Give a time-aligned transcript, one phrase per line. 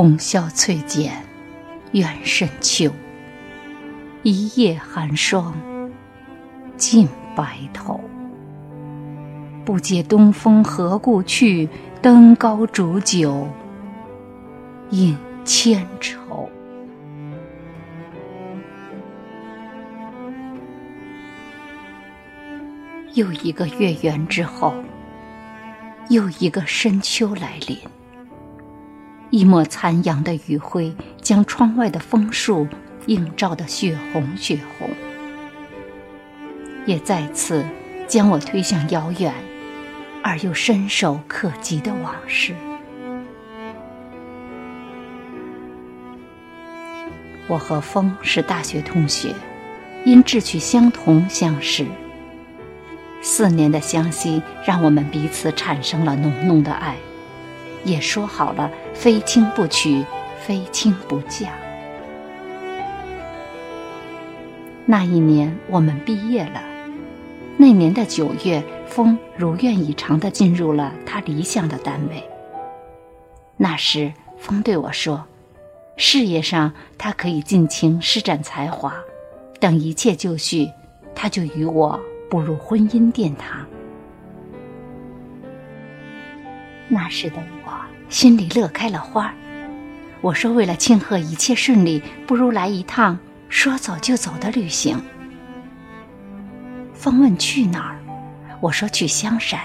[0.00, 1.12] 红消翠减，
[1.92, 2.90] 远深秋。
[4.22, 5.54] 一夜寒霜，
[6.78, 7.06] 尽
[7.36, 8.00] 白头。
[9.62, 11.68] 不解东风何故去？
[12.00, 13.46] 登高煮酒，
[14.88, 16.48] 饮千愁。
[23.12, 24.72] 又一个月圆之后，
[26.08, 27.76] 又一个深秋来临。
[29.30, 32.66] 一抹残阳的余晖，将窗外的枫树
[33.06, 34.90] 映照得血红血红，
[36.84, 37.64] 也再次
[38.08, 39.32] 将我推向遥远
[40.22, 42.54] 而又伸手可及的往事。
[47.46, 49.32] 我和风是大学同学，
[50.04, 51.86] 因志趣相同相识。
[53.22, 56.96] 四年的相惜，让我们彼此产生了浓浓的爱，
[57.84, 60.04] 也说好了非亲不娶，
[60.40, 61.50] 非亲不嫁。
[64.86, 66.62] 那一年我们毕业了，
[67.56, 72.22] 那年的九月，风如愿以偿的进入了他理想的单位。
[73.56, 75.24] 那时，风对我说
[75.96, 78.94] ：“事业上他可以尽情施展才华，
[79.58, 80.68] 等一切就绪，
[81.14, 83.66] 他就与我。”步入婚姻殿堂，
[86.90, 87.72] 那时的我
[88.10, 89.32] 心里乐开了花。
[90.20, 95.00] 我说：“为了庆贺一切顺利，不如来一趟说走就走的旅行。”
[96.92, 98.00] 风问去哪儿？
[98.60, 99.60] 我说去香山，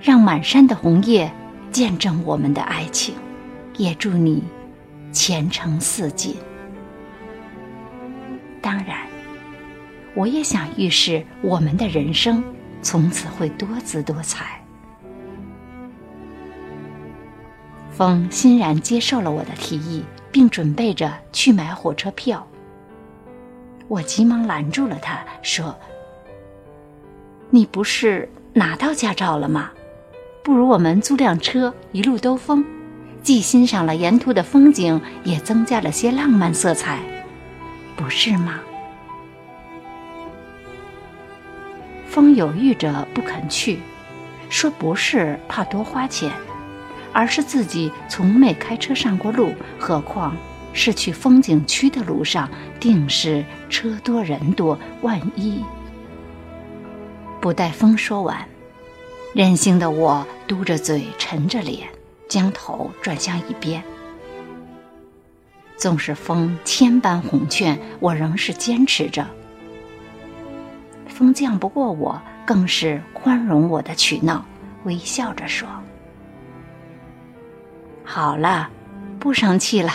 [0.00, 1.32] 让满山的红叶
[1.72, 3.14] 见证我们的爱情，
[3.76, 4.44] 也祝你
[5.10, 6.36] 前程似锦。
[8.60, 8.98] 当然。
[10.14, 12.42] 我也想预示我们的人生
[12.80, 14.58] 从此会多姿多彩。
[17.96, 22.46] 风欣然接受了我的提议，并准备着去买火车票。
[23.88, 25.74] 我急忙拦住了他，说
[27.48, 29.70] ：“你不是拿到驾照了吗？
[30.42, 32.62] 不如我们租辆车一路兜风，
[33.22, 37.00] 既欣赏了沿途的风景，也增加了些浪漫色彩，
[37.96, 38.60] 不是吗？”
[42.06, 43.78] 风犹豫着不肯去，
[44.50, 46.30] 说不是怕多花钱，
[47.16, 50.36] 而是自己从没开车上过路，何况
[50.74, 52.46] 是去风景区的路上，
[52.78, 55.64] 定是车多人多，万一……
[57.40, 58.46] 不待风说完，
[59.32, 61.88] 任性的我嘟着嘴，沉着脸，
[62.28, 63.82] 将头转向一边。
[65.78, 69.26] 纵使风千般哄劝，我仍是坚持着。
[71.08, 74.44] 风犟不过我，更是宽容我的取闹，
[74.84, 75.66] 微笑着说
[78.08, 78.70] ：“好了，
[79.18, 79.92] 不生气了，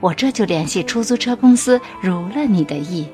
[0.00, 3.06] 我这就联系出租车公司，如了你的意。”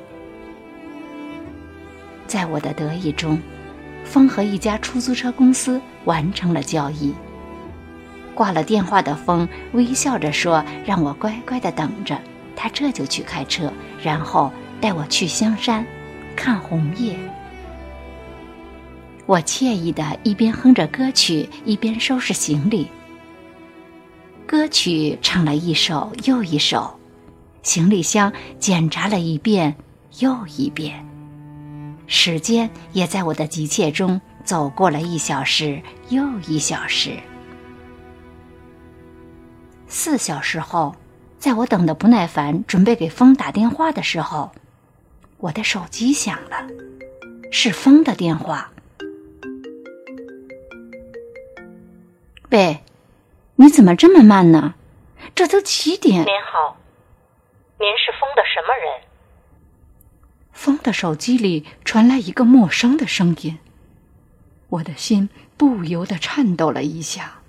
[2.29, 3.39] 在我的得意中，
[4.05, 7.13] 风和一家出租车公司完成了交易。
[8.33, 12.17] 挂了电话的风微笑着说：“让我乖乖的等着。”
[12.55, 13.71] 他这就去开车，
[14.03, 14.51] 然后
[14.81, 15.85] 带我去香山。
[16.35, 17.17] 看红叶，
[19.27, 22.89] 我惬意的一边哼着歌曲，一边收拾行李。
[24.47, 26.97] 歌曲唱了一首又一首，
[27.65, 29.75] 行李箱检查了一遍
[30.21, 31.05] 又一遍，
[32.07, 37.19] 时间也在我的急切中走过了一小时又一小时。
[39.89, 40.95] 四小时后，
[41.41, 44.53] 在我等的不耐烦，准备给风打电话的时候。
[45.39, 46.57] 我的手机响了，
[47.51, 48.71] 是风的电话。
[52.51, 52.81] 喂，
[53.59, 54.75] 你怎么这么慢呢？
[55.35, 56.25] 这都几点？
[56.27, 56.77] 您好，
[57.79, 59.01] 您是风的什么人？
[60.53, 63.59] 风的手机里传来一个陌生的声音，
[64.69, 67.41] 我的心不由得颤抖了一下。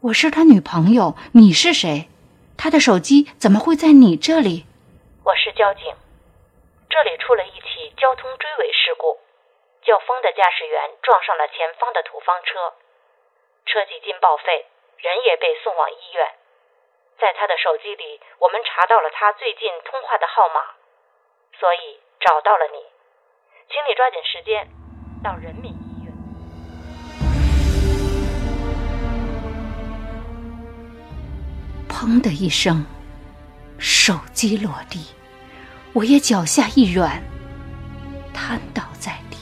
[0.00, 2.08] 我是他女朋友，你是谁？
[2.56, 4.64] 他的手机怎么会在你这里？
[5.24, 5.92] 我是交警。
[6.88, 9.20] 这里出了一起交通追尾事故，
[9.84, 12.72] 叫风的驾驶员撞上了前方的土方车，
[13.68, 14.64] 车几近报废，
[15.02, 16.22] 人也被送往医院。
[17.18, 20.62] 在他的手机里，我们查到了他最近通话的号码，
[21.58, 22.78] 所以找到了你，
[23.66, 24.68] 请你抓紧时间
[25.24, 26.14] 到人民医院。
[31.88, 32.86] 砰的一声，
[33.80, 35.12] 手机落地。
[35.94, 37.20] 我也脚下一软，
[38.32, 39.36] 瘫倒在地。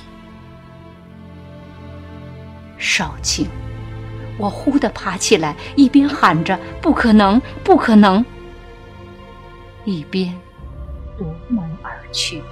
[2.78, 3.46] 少卿，
[4.40, 8.24] 我忽地爬起来，一边喊着“不可能，不可能”，
[9.84, 10.34] 一边
[11.18, 12.42] 夺门而去。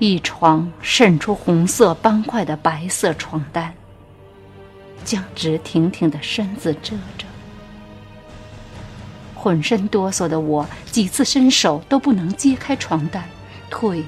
[0.00, 3.72] 一床渗出红色斑块的白色床单，
[5.04, 7.24] 将直挺挺的身子遮着。
[9.36, 13.22] 浑身哆嗦的我，几次伸手都不能揭开床单，
[13.70, 14.02] 腿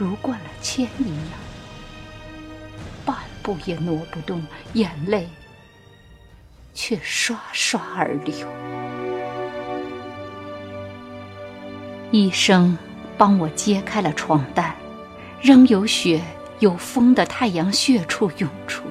[0.00, 1.38] 如灌了铅一样，
[3.04, 4.42] 半步也挪不动，
[4.72, 5.28] 眼泪
[6.72, 8.48] 却刷刷而流。
[12.10, 12.78] 医生。
[13.18, 14.74] 帮我揭开了床单，
[15.42, 16.22] 仍有血
[16.60, 18.82] 有风的太阳穴处涌出，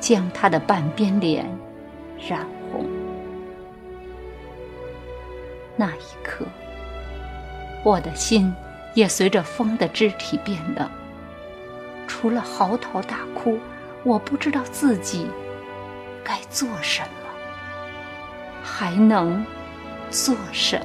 [0.00, 1.46] 将他的半边脸
[2.28, 2.86] 染红。
[5.76, 6.44] 那一刻，
[7.82, 8.52] 我的心
[8.94, 10.88] 也随着风的肢体变冷。
[12.06, 13.58] 除了嚎啕大哭，
[14.02, 15.26] 我不知道自己
[16.24, 17.30] 该做什么，
[18.62, 19.44] 还能
[20.10, 20.84] 做什么。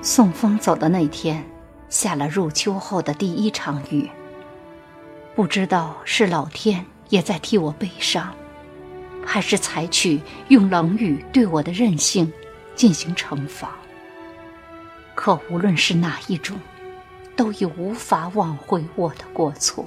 [0.00, 1.44] 送风走的那天，
[1.88, 4.08] 下了入秋后的第一场雨。
[5.34, 8.32] 不知道是老天也在替我悲伤，
[9.26, 12.32] 还是采取用冷语对我的任性
[12.74, 13.76] 进行惩罚。
[15.14, 16.56] 可无论是哪一种，
[17.34, 19.84] 都已无法挽回我的过错。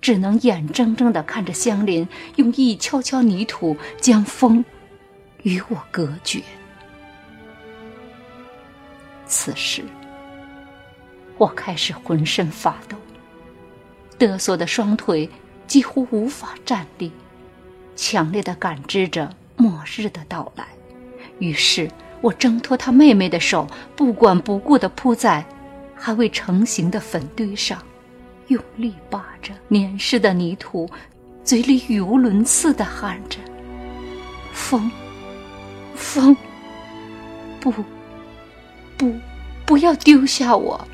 [0.00, 4.64] 只能眼睁睁地看着香林用一锹锹泥土将风
[5.44, 6.42] 与我隔绝。
[9.26, 9.82] 此时，
[11.38, 12.96] 我开始浑身发抖，
[14.18, 15.30] 哆嗦的双腿
[15.68, 17.10] 几乎无法站立，
[17.96, 20.66] 强烈的感知着末日的到来。
[21.38, 21.90] 于是，
[22.20, 23.66] 我挣脱他妹妹的手，
[23.96, 25.44] 不管不顾地扑在
[25.94, 27.82] 还未成型的坟堆上，
[28.48, 30.88] 用力扒着黏湿的泥土，
[31.42, 33.38] 嘴里语无伦次地喊着
[34.52, 34.90] ：“风，
[35.94, 36.36] 风，
[37.60, 37.72] 不。”
[38.98, 39.12] 不，
[39.66, 40.86] 不要丢下我！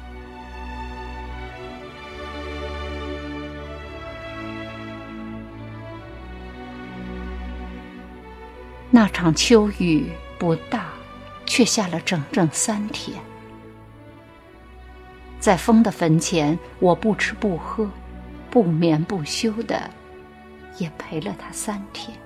[8.90, 10.86] 那场秋雨不大，
[11.46, 13.18] 却下了整整三天。
[15.38, 17.88] 在风的坟前，我不吃不喝，
[18.50, 19.90] 不眠不休的，
[20.78, 22.16] 也陪了他三天。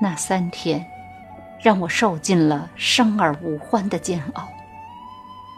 [0.00, 0.86] 那三天。
[1.58, 4.46] 让我受尽了生而无欢的煎熬，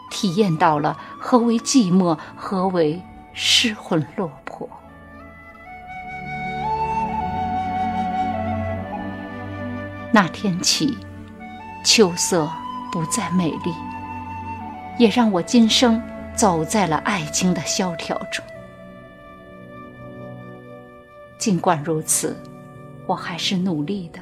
[0.09, 3.01] 体验到了何为寂寞，何为
[3.33, 4.31] 失魂落
[10.11, 10.97] 那天起，
[11.83, 12.49] 秋色
[12.91, 13.73] 不再美丽，
[14.97, 16.01] 也让我今生
[16.35, 18.43] 走在了爱情的萧条中。
[21.37, 22.35] 尽管如此，
[23.05, 24.19] 我还是努力的。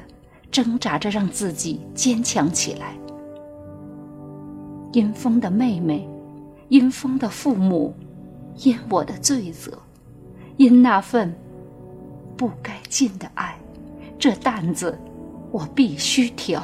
[0.50, 2.94] 挣扎着让自己坚强起来。
[4.92, 6.08] 因风的妹妹，
[6.68, 7.94] 因风的父母，
[8.56, 9.78] 因我的罪责，
[10.56, 11.36] 因那份
[12.34, 13.58] 不该尽的爱，
[14.18, 14.98] 这担子
[15.50, 16.62] 我必须挑。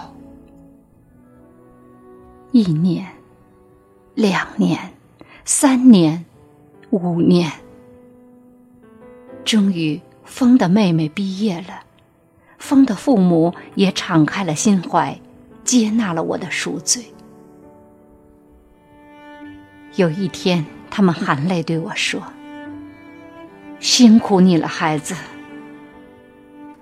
[2.52, 3.06] 一年，
[4.14, 4.78] 两年，
[5.44, 6.24] 三年，
[6.90, 7.50] 五年，
[9.44, 11.82] 终于，风的妹妹毕业了。
[12.58, 15.20] 风的父母也敞开了心怀，
[15.64, 17.04] 接纳了我的赎罪。
[19.96, 22.22] 有一天，他们含泪对我说
[23.80, 25.14] ：“辛苦你了，孩子，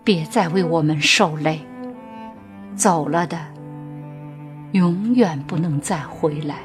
[0.04, 1.60] 别再为我们受累。
[2.76, 3.38] 走了的，
[4.72, 6.56] 永远不能再回来。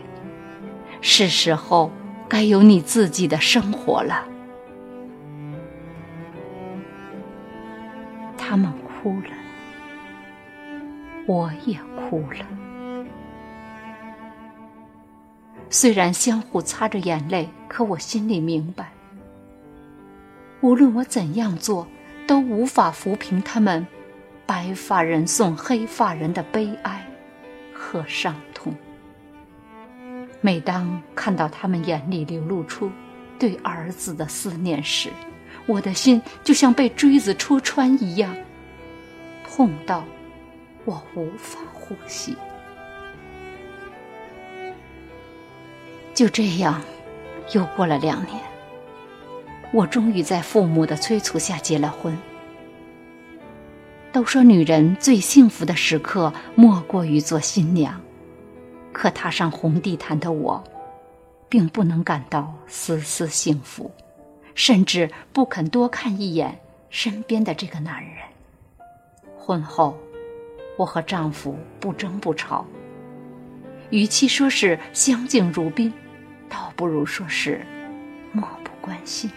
[1.02, 1.92] 是时候
[2.28, 4.28] 该有你自己的生活了。”
[8.38, 8.72] 他们。
[9.04, 9.30] 哭了，
[11.28, 13.06] 我也哭了。
[15.70, 18.90] 虽然相互擦着眼泪，可我心里明白，
[20.62, 21.88] 无论我怎样做，
[22.28, 23.86] 都无法抚平他们
[24.48, 27.06] 白发人送黑发人的悲哀
[27.74, 28.74] 和伤痛。
[30.40, 32.90] 每当看到他们眼里流露出
[33.38, 35.10] 对儿子的思念时，
[35.66, 38.36] 我的心就像被锥子戳穿一样。
[39.44, 40.06] 痛到
[40.86, 42.36] 我无法呼吸。
[46.14, 46.82] 就这样，
[47.54, 48.40] 又过了两年，
[49.74, 52.18] 我终于在父母的催促下结了婚。
[54.12, 58.02] 都说女人最幸福的时刻莫过于做新娘，
[58.92, 60.64] 可踏上红地毯的我，
[61.48, 63.92] 并不能感到丝丝幸福，
[64.56, 66.60] 甚至不肯多看一眼
[66.90, 68.14] 身边的这个男人。
[69.38, 69.96] 婚后，
[70.78, 72.66] 我和丈夫不争不吵，
[73.92, 75.94] 与其说是相敬如宾，
[76.50, 77.64] 倒不如说是
[78.32, 79.30] 漠不关心。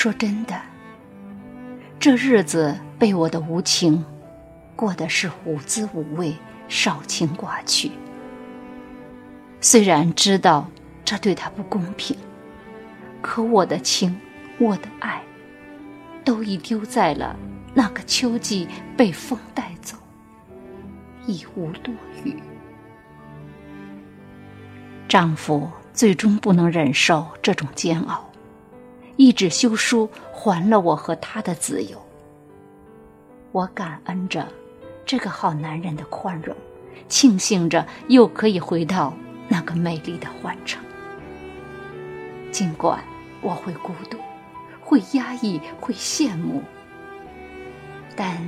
[0.00, 0.54] 说真的，
[1.98, 4.04] 这日子被我的无情
[4.76, 6.36] 过的是无滋无味、
[6.68, 7.90] 少情寡趣。
[9.60, 10.70] 虽然知道
[11.04, 12.16] 这对他不公平，
[13.20, 14.16] 可我的情，
[14.60, 15.20] 我的爱，
[16.24, 17.34] 都已丢在了
[17.74, 19.96] 那个秋季，被风带走，
[21.26, 22.40] 已无多余。
[25.08, 28.27] 丈夫最终不能忍受这种煎熬。
[29.18, 32.00] 一纸休书还了我和他的自由。
[33.50, 34.46] 我感恩着
[35.04, 36.56] 这个好男人的宽容，
[37.08, 39.12] 庆幸着又可以回到
[39.48, 40.80] 那个美丽的幻城。
[42.52, 43.02] 尽管
[43.40, 44.18] 我会孤独，
[44.80, 46.62] 会压抑，会羡慕，
[48.14, 48.40] 但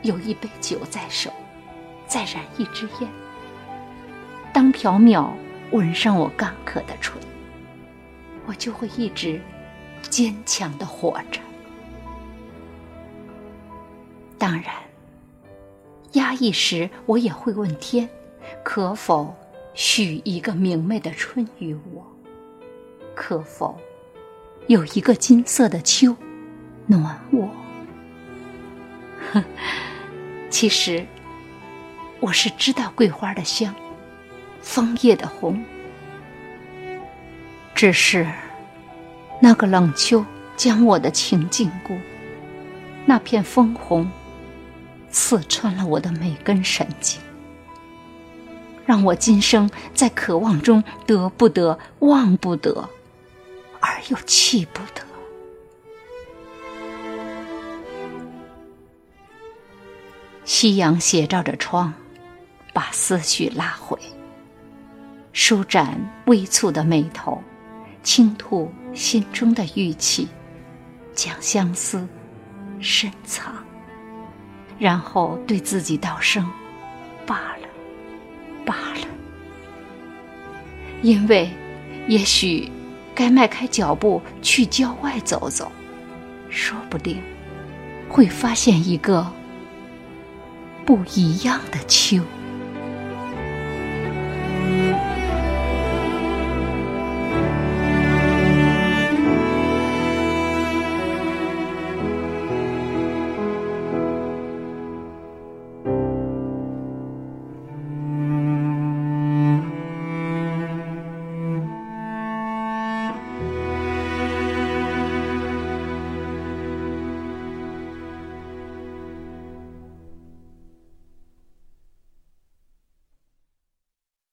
[0.00, 1.30] 有一杯酒在手，
[2.06, 3.10] 再燃一支烟。
[4.50, 5.28] 当缥缈
[5.72, 7.12] 吻上我干渴的唇，
[8.46, 9.38] 我就会一直。
[10.08, 11.40] 坚强的活着。
[14.38, 14.64] 当然，
[16.12, 18.08] 压抑时我也会问天：
[18.62, 19.34] 可否
[19.74, 22.06] 许一个明媚的春与我？
[23.14, 23.78] 可否
[24.66, 26.14] 有一个金色的秋
[26.86, 27.48] 暖我？
[29.32, 29.42] 哼，
[30.50, 31.06] 其实
[32.20, 33.74] 我是知道桂花的香，
[34.60, 35.64] 枫叶的红，
[37.74, 38.26] 只是。
[39.40, 40.24] 那个冷秋
[40.56, 41.96] 将我的情禁锢，
[43.04, 44.10] 那片枫红
[45.10, 47.20] 刺穿了我的每根神经，
[48.84, 52.88] 让我今生在渴望中得不得、忘不得，
[53.80, 55.02] 而又弃不得。
[60.44, 61.92] 夕阳斜照着窗，
[62.72, 63.98] 把思绪拉回，
[65.32, 67.42] 舒展微蹙的眉头。
[68.06, 70.28] 倾吐心中的郁气，
[71.12, 72.06] 将相思
[72.78, 73.52] 深藏，
[74.78, 76.48] 然后对自己道声
[77.26, 77.68] 罢了，
[78.64, 79.08] 罢了。
[81.02, 81.50] 因为，
[82.06, 82.70] 也许
[83.12, 85.72] 该迈开脚步去郊外走走，
[86.48, 87.20] 说不定
[88.08, 89.26] 会发现一个
[90.84, 92.22] 不一样的秋。